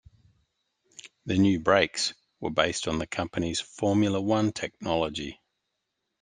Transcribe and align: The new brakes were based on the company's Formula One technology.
The 1.27 1.37
new 1.37 1.59
brakes 1.59 2.15
were 2.39 2.49
based 2.49 2.87
on 2.87 2.97
the 2.97 3.05
company's 3.05 3.59
Formula 3.59 4.19
One 4.19 4.51
technology. 4.51 5.39